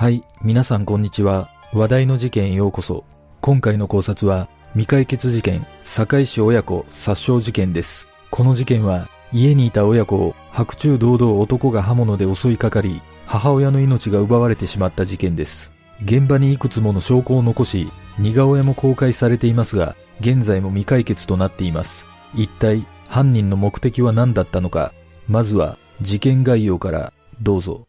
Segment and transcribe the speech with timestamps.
[0.00, 1.50] はい、皆さんこんにちは。
[1.72, 3.02] 話題の事件へようこそ。
[3.40, 8.06] 今回の考察は、未解決事件、堺市親子殺傷事件です。
[8.30, 15.72] この事件は、家にいた親子を白昼堂々男が刃物で襲いかかり、母親の命が奪われてしまった事件です。
[16.04, 17.90] 現場にいくつもの証拠を残し、
[18.20, 22.06] 似顔絵も公開されていますが、現在も未解決となっています。
[22.36, 24.92] 一体、犯人の目的は何だったのか。
[25.26, 27.12] まずは、事件概要から、
[27.42, 27.87] どうぞ。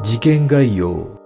[0.00, 1.20] 事件概要。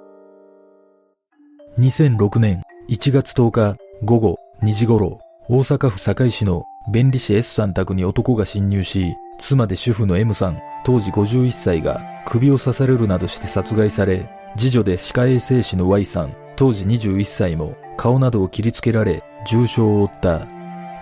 [1.78, 20.46] 2006年1月10日午後2時頃、大阪府堺市の弁理士 S さん宅に男が侵入し、妻で主婦の M さん、当時51歳が首を刺されるなどして殺害され、次女で歯科衛生士の Y さん、当時21歳も顔などを切りつけられ重傷を負った。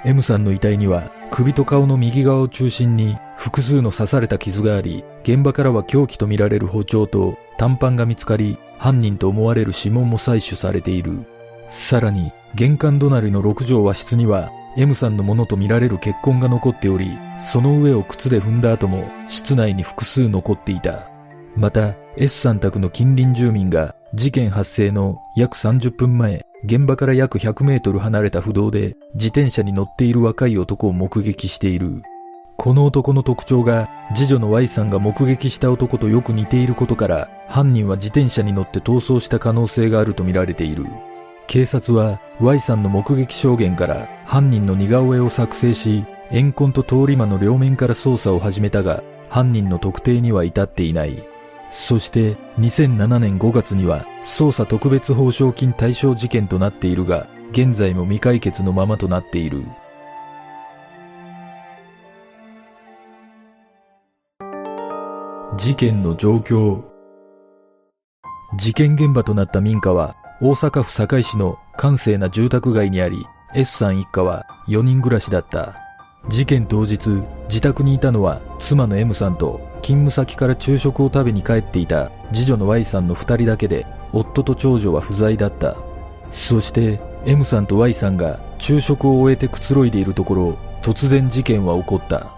[0.04, 11.24] M さんの遺体には首と顔の右側を中心に複数の刺された傷があり、現場からは凶器とみられる包丁と短パンが見つかり、犯人と思われる指紋も採取されている。
[11.68, 21.08] さらに、玄関隣の6畳和室には、M さんのものとみられる血痕が残っており、その上を靴で踏んだ後も、室内に複数残っていた。
[21.56, 32.02] また、S さん宅の近隣住民が、事件発生の約30分前、現場から約100メートル離れた不動で、自転車に乗っている若い男を目撃している。
[32.56, 40.86] この男の特徴が、次女の Y さんが目撃した男とよく似ていることから、犯人は自転車に乗って逃走した可能性があるとみられている。
[41.46, 51.22] 警察は Y さんの目撃証言から犯人の似顔絵を作成し、怨恨と通り魔の両面から捜査を始めたが、犯人の特定には至っていない。
[51.70, 59.64] そして2007年5月には捜査特別報奨金対象事件となっているが、現在も未解決のままとなっている。
[65.56, 66.82] 事件の状況。
[68.56, 75.74] 事件現場となった民家は大阪府堺市の閑静な住宅街にあり S さん一家は4人暮らしだった。
[76.28, 77.08] 事件当日
[77.48, 85.76] 自宅にいたのは妻の M さんと勤務先から昼食を食べに帰っていた次女の Y さんの2人だけで夫と長女は不在だった。
[86.32, 92.36] そして M さんと Y さんが昼食を終えてくつろいでいるところ突然事件は起こった。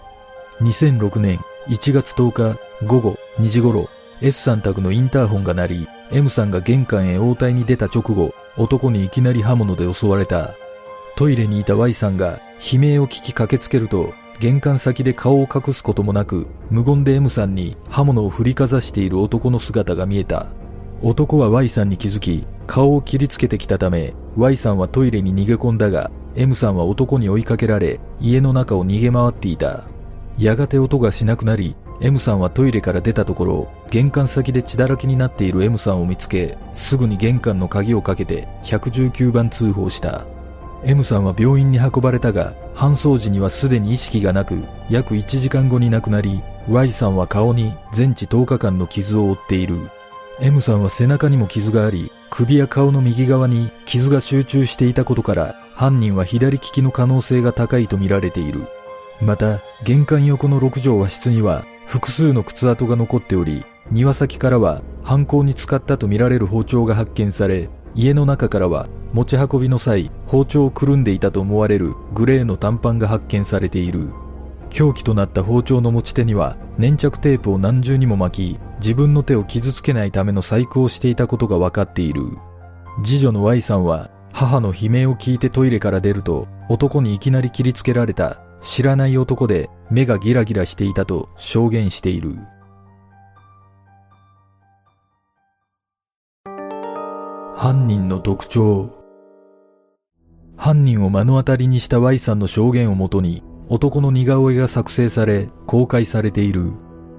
[0.60, 1.38] 2006年
[1.69, 3.88] 1月10日午後2時頃
[4.20, 10.54] S さん宅のインターホンが鳴り M さんが玄関へ応対に出た直後男にいきなり刃物で襲われた。
[11.16, 20.47] トイレにいた Y さんが悲鳴を聞き駆けつけると玄関先で顔を隠すこともなく無言で M さんに刃物を振りかざしている男の姿が見えた。
[21.00, 29.84] 男は Y さんに気づき顔を切りつけてきたため Y さんはトイレに逃げ込んだが M さんは男に追いかけられ家の中を逃げ回っていた。
[30.38, 40.27] やがて音がしなくなり M さんはトイレから出たところ玄関先で血だらけになっている M さんを見つけすぐに玄関の鍵をかけて119番通報した。
[40.84, 49.91] M さんは病院に運ばれたが搬送時にはすでに意識がなく約1時間後に亡くなり Y さんは顔に全治10日間の傷を負っている。
[50.39, 58.67] M さんは背中にも傷があり首や顔の右側に傷が集中していたことから犯人は左利きの可能性が高いとみられている。
[59.23, 74.12] また玄関横の6畳和室には複数の靴跡が残っており庭先からは犯行に使ったとみられる包丁が発見され家の中からは持ち運びの際包丁をくるんでいたと思われるグレーの短パンが発見されている。
[74.69, 82.22] 凶器となった包丁の持ち手には粘着テープを何重にも巻き自分の手を傷つけないための細工をしていたことが分かっている。
[83.03, 88.42] 次女の Y さんは母の悲鳴を聞いてトイレから出ると男にいきなり切りつけられた。
[88.61, 92.36] 知らない男で目がギラギラしていたと証言している。
[97.57, 98.91] 犯人の特徴。
[100.57, 106.72] 犯人を目の当たりにした Y さんの証言をもとに男の似顔絵が作成され公開されている。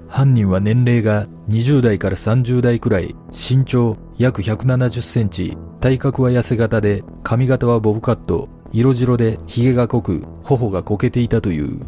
[0.07, 8.47] 犯人は年齢が20代から30代くらい身長約170センチ体格は痩せ型で髪型はボブカット。
[8.73, 11.79] 色白で髭が濃く頬がこけていたという。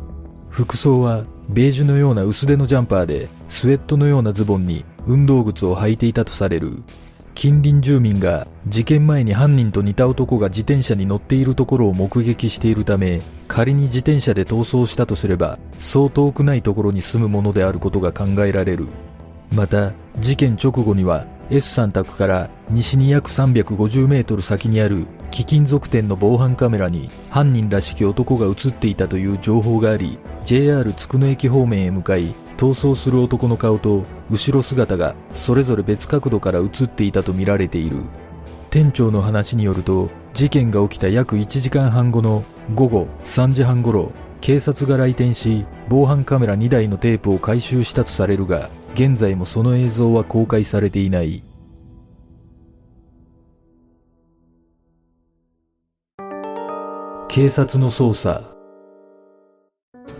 [0.49, 6.83] 服装はベージュのような薄手のジャンパーでスウェットのようなズボンに運動靴を履いていたとされる。
[7.35, 18.87] 近隣住民が事件前に犯人と似た男が自転車に乗っているところを目撃しているため仮に自転車で逃走したとすればそう遠くないところに住むものであることが考えられる。
[19.55, 38.03] また事件直後には S さん宅から西に約350メートル先にある貴金属店の防犯カメラに犯人らしき男が映っていたという情報があり JR つくの駅方面へ向かい逃走する男の顔と後ろ姿がそれぞれ別角度から映っていたとみられている。
[38.69, 42.43] 店長の話によると、事件が起きた約1時間半後の
[42.75, 44.11] 午後3時半頃、
[44.41, 48.69] 警察が来店し、防犯カメラ2台のテープを回収したとされるが、
[48.99, 51.41] 現在もその映像は公開されていない。
[57.29, 58.43] 警察の捜査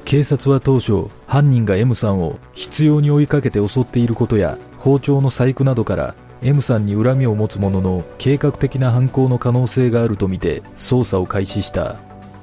[0.06, 11.98] 警察は当初犯人が M さんを執拗に追いかけて襲っていることや包丁の細工などから M さんに恨みを持つ者の計画的な犯行の可能性があるとみて捜査を開始した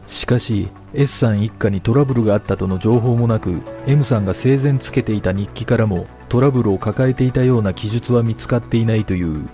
[0.07, 6.07] しかし S さん一家にトラブルがあったとの情報もなく M さんが生前つけていた日記からも
[6.37, 9.49] トラブルを抱えていたような記述は見つかっていないという。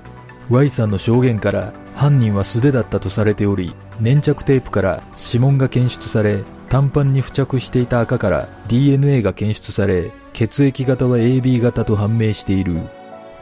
[0.51, 12.81] Y さんの証言から犯人は素手だったとされており粘着テープから指紋が検出され短パンに付着していた赤から DNA が検出され血液型は AB 型と判明している。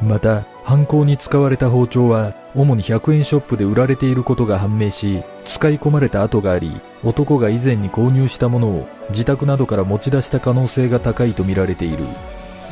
[0.02, 12.04] また犯行に使われた包丁は主に100円ショップで売られていることが判明し使い込まれた跡があり男が以前に購入したものを自宅などから持ち出した可能性が高いとみられている。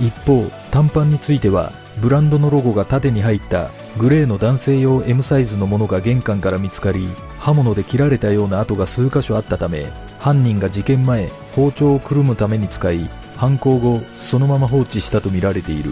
[0.00, 7.08] 一方短パンについてはブランドのロゴが縦に入ったグレーの男性用 M サイズのものが玄関から見つかり
[7.38, 9.86] 刃物で切られたような跡が数箇所あったため
[10.18, 15.90] 犯人が事件前包丁をくるむために使い犯行後そのまま放置したとみられている。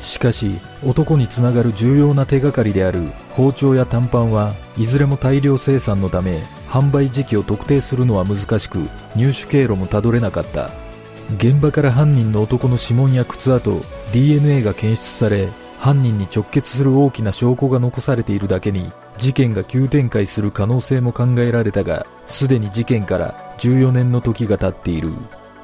[0.00, 6.38] しかし男につながる重要な手がかりである包丁や短パンはいずれも大量生産のため
[6.68, 10.89] 販売時期を特定するのは難しく入手経路もたどれなかった。
[11.36, 13.80] 現場から犯人の男の指紋や靴跡
[14.12, 15.48] DNA が検出され
[15.78, 25.12] 犯人に直結する大きな証拠が残されているだけに事件が急展開する可能性も考えられたがすでに事件から14年の時が経っている。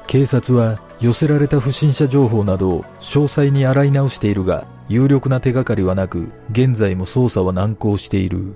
[0.07, 8.55] 警察は寄せられた不審者情報などを詳細に洗い直しているが有力な手がかりはなく現在も捜査は難航している。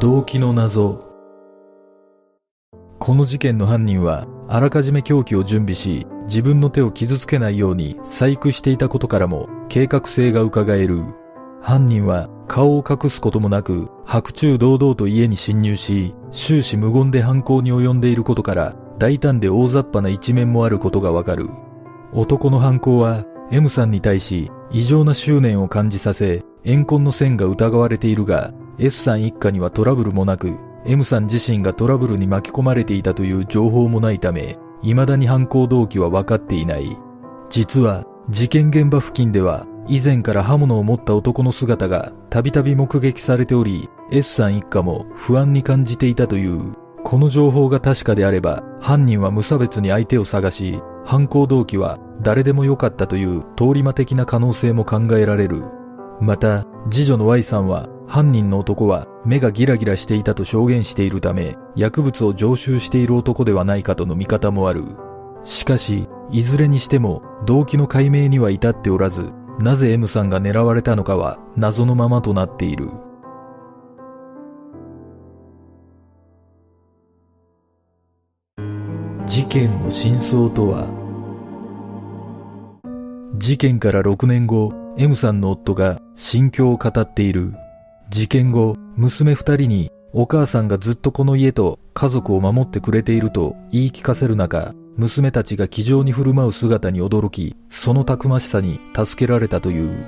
[0.00, 1.00] 動機の謎。
[3.00, 11.02] この事件の犯人はあらかじめ凶器を準備し自分の手を傷つけないように細工していたことからも計画性が伺える。
[11.60, 21.48] 犯人は顔を隠すこともなく白昼堂々と家に侵入し終始無言で犯行に及んでいることから大胆で大雑把な一面もあることがわかる。
[22.12, 36.96] 男の犯行は M さんに対し異常な執念を感じさせ怨恨の線が疑われているが S さん一家にはトラブルもなく M さん自身がトラブルに巻き込まれていたという情報もないため未だに犯行動機は分かっていない。
[37.50, 46.74] 実は事件現場付近では以前から刃物を持った男の姿がたびたび目撃されており S さん一家も不安に感じていたという。
[47.02, 55.64] この情報が確かであれば犯人は無差別に相手を探し犯行動機は誰でもよかったという通り魔的な可能性も考えられる。
[56.20, 64.82] また次女の Y さんは犯人の男は目がギラギラしていたと証言しているため薬物を常習している男ではないかとの見方もある。
[65.44, 72.88] しかしいずれにしても動機の解明には至っておらずなぜ M さんが狙われたのかは謎のままとなっている。
[79.26, 80.88] 事件の真相とは？
[83.36, 87.54] 事件から6年後 M さんの夫が心境を語っている。
[88.10, 100.06] 事件後娘二人にお母さんがずっとこの家と家族を守ってくれていると言い聞かせる中娘たちが気丈に振る舞う姿に驚き、そのたくましさに助けられたという。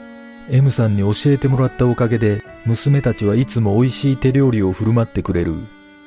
[0.50, 5.54] M さんに教えてもらったおかげで、娘たちはいつも美味しい手料理を振る舞ってくれる。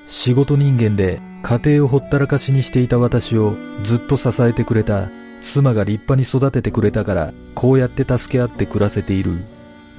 [0.06, 5.10] 仕事人間で家庭をほったらかしにしていた私をずっと支えてくれた。
[5.40, 9.46] 妻が立派に育ててくれたから、こうやって助け合って暮らせている。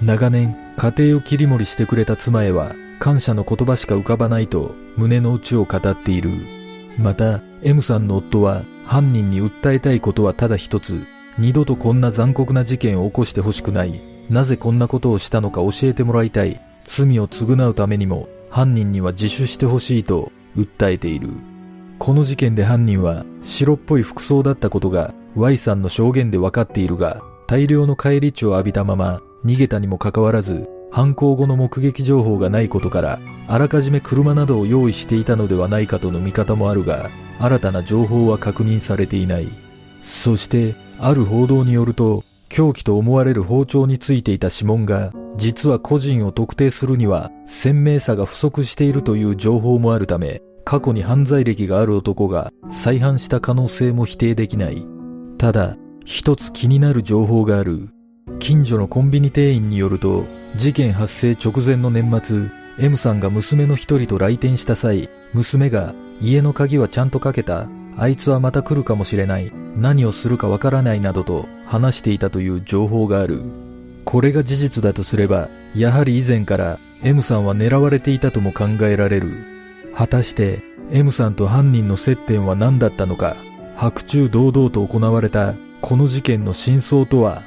[0.02, 6.30] 長年、家庭を切り盛りしてくれた妻へは、感謝の言葉しか浮かばないと胸の内を語っている。
[6.98, 11.06] また、M さんの夫は犯人に訴えたいことはただ一つ。
[11.38, 14.00] 二度とこんな残酷な事件を起こしてほしくない。
[14.30, 16.60] なぜこんなことをしたのか教えてもらいたい。
[16.84, 21.30] 罪を償うためにも犯人には自首してほしいと訴えている。
[21.98, 39.48] この事件で犯人は白っぽい服装だったことが Y さんの証言で分かっているが、大量の返り血を浴びたまま逃げたにもかかわらず、犯行後の目撃情報がないことから、あらかじめ車などを用意していたのではないかとの見方もあるが、新たな情報は確認されていない。
[40.02, 54.86] そして、ある報道によると、凶器と思われる包丁についていた指紋が、実は個人を特定するには鮮明さが不足しているという情報もあるため、過去に犯罪歴がある男が再犯した可能性も否定できない。
[55.36, 57.93] ただ、一つ気になる情報がある。
[58.44, 67.66] 近所のコンビニ店員によると、事件発生直前の年末、M さんが娘の一人と来店した際、娘が家の鍵はちゃんとかけた。
[67.96, 69.50] あいつはまた来るかもしれない。
[69.78, 73.40] 何をするかわからないなどと話していたという情報がある。
[74.04, 79.38] これが事実だとすれば、やはり以前から M さんは狙われていたとも考えられる。
[79.94, 83.36] 果たして M さんと犯人の接点は何だったのか、
[83.74, 87.42] 白昼堂々と行われたこの事件の真相とは？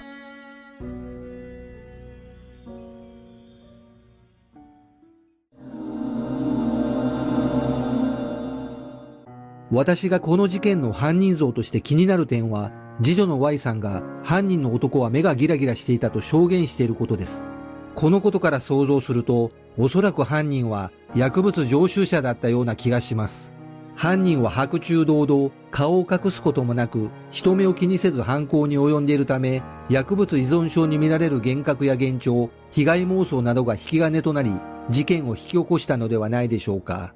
[9.69, 12.71] 私がこの事件の犯人像として気になる点は、
[13.01, 17.49] 次女の Y さんが犯人の男は目がギラギラしていたと証言していることです。
[17.93, 23.51] このことから想像すると、おそらく犯人は薬物常習者だったような気がします。
[23.95, 34.51] 犯人は白昼堂々、顔を隠すこともなく、人目を気にせず犯行に及んでいるため、薬物依存症に見られる幻覚や幻聴、被害妄想などが引き金となり、
[34.89, 37.15] 事件を引き起こしたのではないでしょうか。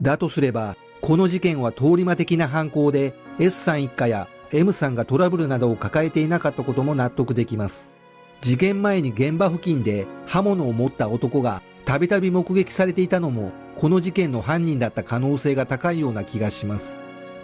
[0.00, 7.88] だとすれば、この事件は通り魔的な犯行で S さん一家や M さんがトラブルなどを抱えていなかったことも納得できます。
[8.42, 16.98] 事件前に現場付近で刃物を持った男がたびたび目撃されていたのもこの事件の犯人だった可能性が高いような気がします。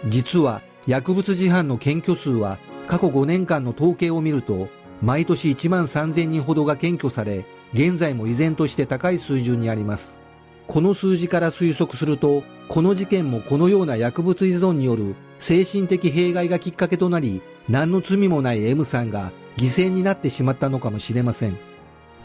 [0.05, 4.69] 実は薬物事犯の検挙数は過去5年間の統計を見ると
[5.01, 10.19] 毎年1万3000人ほどが検挙され現在も依然として高い水準にあります。
[10.67, 21.57] この数字から推測するとこの事件もこのような薬物依存による精神的弊害がきっかけとなり、何の罪もない M さんが犠牲になってしまったのかもしれません。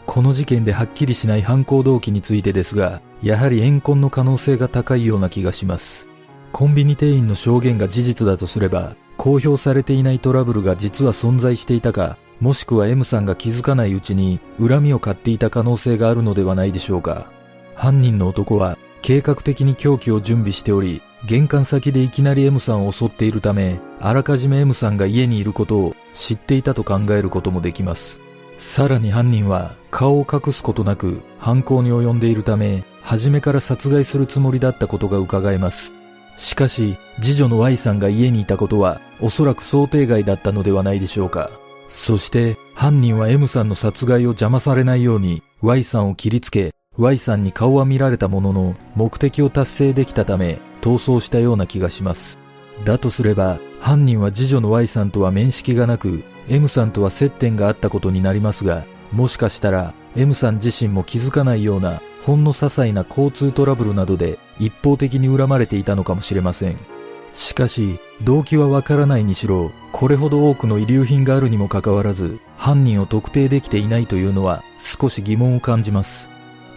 [0.05, 6.07] この事件ではっきりしない犯行動機についてですが、やはり怨恨の可能性が高いような気がします。
[6.51, 17.31] コンビニ店員の証言が事実だとすれば、公表されていないトラブルが実は存在していたか、もしくは M さんが気づかないうちに恨みを買っていた可能性があるのではないでしょうか。
[17.75, 28.21] 犯人の男は計画的に凶器を準備しており、玄関先でいきなり M さんを襲っているため、あらかじめ M さんが家にいることを知っていたと考えることもできます。
[28.57, 35.91] さらに犯人は顔を隠すことなく犯行に及んでいるため、初めから殺害するつもりだったことが伺えます。
[36.37, 41.51] しかし、次女の Y さんが家にいたことはおそらく想定外だったのではないでしょうか。
[41.89, 52.37] そして犯人は M さんの殺害を邪魔されないように Y さんを切りつけ Y さんに顔は見られたものの、目的を達成できたため、逃走したような気がします。
[52.85, 66.77] だとすれば、犯人は次女の Y さんとは面識がなく、M さんとは接点があったことになりますが、もしかしたら M さん自身も気づかないようなほんの些細な交通トラブルなどで一方的に恨まれていたのかもしれません。
[67.33, 76.32] しかし、動機はわからないにしろ、これほど多くの遺留品があるにもかかわらず、犯人を特定できていないというのは少し疑問を感じます。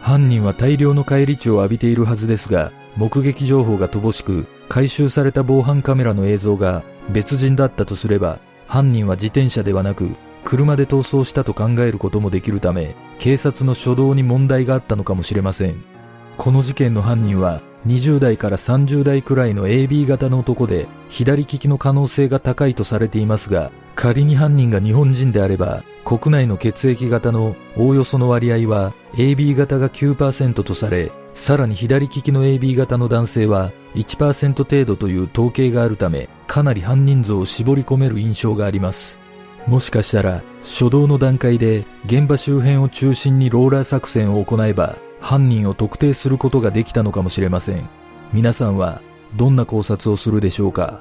[0.06, 15.82] 犯人は大量の返り血を浴びているはずですが、目撃情報が乏しく、回収された防犯カメラの映像が別人だったとすれば、犯人は自転車ではなく、車で逃走したと考えることもできるため、警察の初動に問題があったのかもしれません。
[16.38, 39.18] この事件の犯人は、20代から30代くらいの AB 型の男で、左利きの可能性が高いとされていますが、仮に犯人が日本人であれば、国内の血液型のおおよその割合は AB 型が9%とされ、さらに左利きの AB 型の男性は1%程度という統計があるため、かなり犯人像を絞り込める印象があります。
[39.66, 47.88] もしかしたら、初動の段階で現場周辺を中心にローラー作戦を行えば、犯人を特定することができたのかもしれません。
[48.32, 49.02] 皆さんは
[49.34, 51.00] どんな考察をするでしょうか？